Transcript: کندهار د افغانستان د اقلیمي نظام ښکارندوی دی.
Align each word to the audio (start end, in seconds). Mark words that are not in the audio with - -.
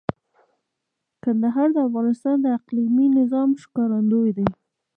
کندهار 1.23 1.67
د 1.73 1.77
افغانستان 1.87 2.37
د 2.41 2.45
اقلیمي 2.57 3.07
نظام 3.19 3.49
ښکارندوی 3.63 4.29
دی. 4.37 4.47